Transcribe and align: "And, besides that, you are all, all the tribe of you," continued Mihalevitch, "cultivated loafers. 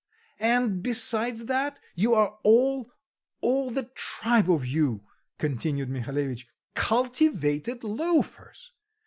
"And, 0.39 0.81
besides 0.81 1.45
that, 1.45 1.79
you 1.93 2.15
are 2.15 2.39
all, 2.41 2.91
all 3.39 3.69
the 3.69 3.83
tribe 3.93 4.49
of 4.49 4.65
you," 4.65 5.03
continued 5.37 5.89
Mihalevitch, 5.89 6.47
"cultivated 6.73 7.83
loafers. 7.83 8.71